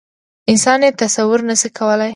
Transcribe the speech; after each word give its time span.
انسان 0.51 0.79
یې 0.85 0.91
تصویر 1.01 1.41
نه 1.49 1.55
شي 1.61 1.69
کولی. 1.77 2.09